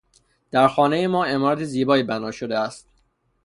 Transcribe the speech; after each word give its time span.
در 0.51 0.59
کارخانهٔ 0.59 1.07
ما 1.07 1.25
عمارت 1.25 1.63
زیبائی 1.63 2.03
بناء 2.03 2.31
شده 2.31 2.59
است. 2.59 2.87